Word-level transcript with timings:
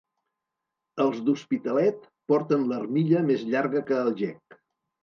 Els 1.05 1.19
d'Hospitalet 1.27 2.09
porten 2.33 2.67
l'armilla 2.73 3.23
més 3.31 3.47
llarga 3.55 3.89
que 3.93 4.05
el 4.09 4.15
gec. 4.25 4.63